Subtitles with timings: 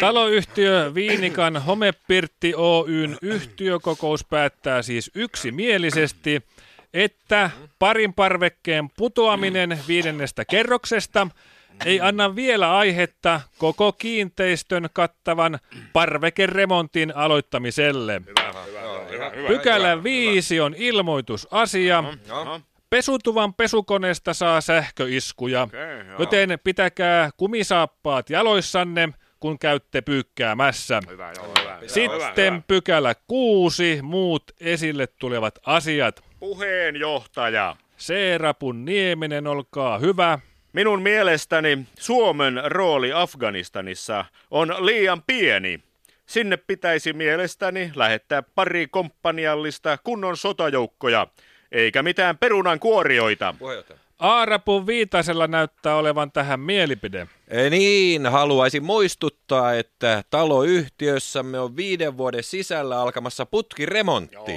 [0.00, 6.42] Taloyhtiö Viinikan Homepirtti Oyn yhtiökokous päättää siis yksimielisesti,
[6.94, 11.26] että parin parvekkeen putoaminen viidennestä kerroksesta
[11.84, 15.58] ei anna vielä aihetta koko kiinteistön kattavan
[15.92, 18.22] parvekeremontin aloittamiselle.
[19.48, 22.04] Pykälä 5 on ilmoitusasia.
[22.90, 25.68] Pesutuvan pesukoneesta saa sähköiskuja,
[26.18, 29.08] joten pitäkää kumisaappaat jaloissanne,
[29.40, 31.00] kun käytte pyykkäämässä.
[31.86, 36.24] Sitten pykälä 6, muut esille tulevat asiat.
[36.40, 37.76] Puheenjohtaja.
[37.96, 40.38] Seerapun Nieminen, olkaa hyvä.
[40.72, 45.80] Minun mielestäni Suomen rooli Afganistanissa on liian pieni.
[46.26, 51.26] Sinne pitäisi mielestäni lähettää pari komppaniallista kunnon sotajoukkoja,
[51.72, 53.54] eikä mitään perunan kuorioita.
[54.20, 57.26] Aarapun Viitasella näyttää olevan tähän mielipide.
[57.48, 64.52] E, Niin, haluaisin muistuttaa, että taloyhtiössämme on viiden vuoden sisällä alkamassa putkiremontti.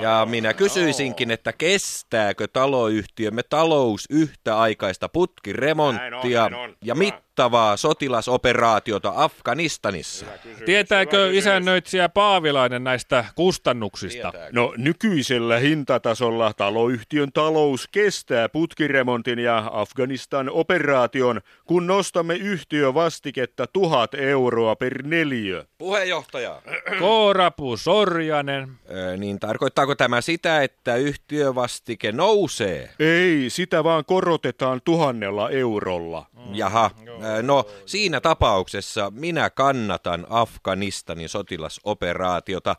[0.00, 6.76] Ja minä kysyisinkin, että kestääkö taloyhtiömme talous yhtäaikaista putkiremonttia Näin on, näin on.
[6.84, 7.04] ja Hyvä.
[7.34, 10.26] Mittavaa sotilasoperaatiota Afganistanissa?
[10.64, 14.32] Tietääkö isännöitsijä Paavilainen näistä kustannuksista?
[14.52, 24.76] No nykyisellä hintatasolla taloyhtiön talous kestää putkiremontin ja Afganistan operaation, kun nostamme yhtiövastiketta tuhat euroa
[24.76, 25.64] per neliö.
[25.78, 26.62] Puheenjohtaja.
[26.98, 28.68] Koorapu Sorjanen.
[28.90, 32.90] Ö, Niin tarkoittaako tämä sitä, että yhtiövastike nousee?
[32.98, 36.26] Ei, sitä vaan korotetaan tuhannella eurolla.
[36.52, 36.90] Jaha,
[37.38, 42.76] ö, no siinä tapauksessa minä kannatan Afganistanin sotilasoperaatiota.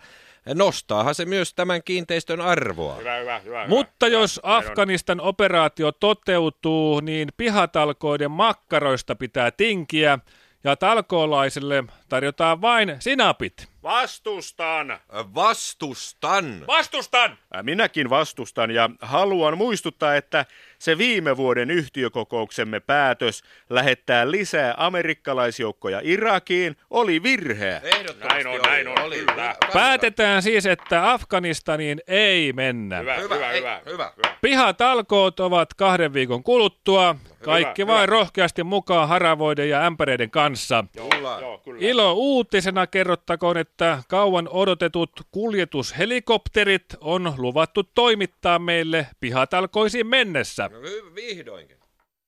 [0.53, 2.95] Nostaahan se myös tämän kiinteistön arvoa.
[2.95, 3.67] Hyvä, hyvä, hyvä.
[3.67, 10.19] Mutta jos Afganistan operaatio toteutuu, niin pihatalkoiden makkaroista pitää tinkiä
[10.65, 13.67] ja talkoolaisille tarjotaan vain sinapit.
[13.83, 14.99] Vastustan!
[15.35, 16.63] Vastustan!
[16.67, 17.37] Vastustan!
[17.61, 20.45] Minäkin vastustan ja haluan muistuttaa, että
[20.79, 27.81] se viime vuoden yhtiökokouksemme päätös lähettää lisää amerikkalaisjoukkoja Irakiin oli virhe.
[27.83, 29.17] Ehdottomasti Näin on, näin on, oli.
[29.17, 29.55] kyllä.
[29.73, 32.99] Päätetään siis, että Afganistaniin ei mennä.
[32.99, 34.11] Hyvä, Hyvä, hyvä, hyvä.
[34.17, 34.37] hyvä.
[34.41, 37.15] Pihatalkoot ovat kahden viikon kuluttua.
[37.45, 37.93] Kaikki hyvä.
[37.93, 40.83] vain rohkeasti mukaan haravoiden ja ämpäreiden kanssa.
[40.95, 41.79] Joo, kyllä.
[41.79, 50.69] Ilo uutisena kerrottakoon, että kauan odotetut kuljetushelikopterit on luvattu toimittaa meille pihatalkoisiin mennessä.
[50.73, 50.79] No,
[51.15, 51.84] vihdoinkin.